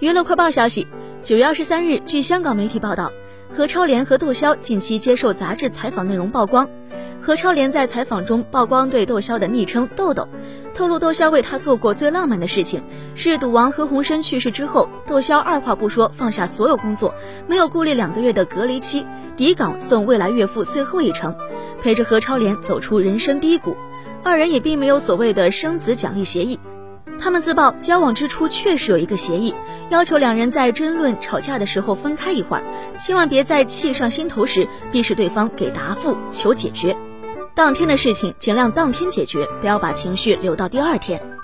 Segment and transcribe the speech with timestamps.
[0.00, 0.86] 娱乐快报消息：
[1.24, 3.10] 九月二十三日，据香港媒体报道，
[3.52, 6.70] 何超莲和窦骁近期接受杂志采访内容曝光。
[7.20, 10.28] 何超莲在采访中曝光对窦骁的昵称“豆豆”，
[10.72, 12.84] 透露窦骁为他做过最浪漫的事情
[13.16, 17.12] 是赌王何鸿燊去世之后，窦骁二话不说放下所有工作，
[17.48, 19.04] 没有顾虑两个月的隔离期，
[19.36, 21.34] 抵港送未来岳父最后一程，
[21.82, 23.76] 陪着何超莲走出人生低谷。
[24.22, 26.60] 二人也并没有所谓的生子奖励协议。
[27.20, 29.54] 他们自曝交往之初确实有一个协议，
[29.90, 32.62] 要求两人在争论吵架的时候分开一会儿，
[33.00, 36.96] 千万别在气上心头时逼使对方给答复求解决。
[37.54, 41.37] 当天的事情尽量当天解决，不要把情绪留到第二天。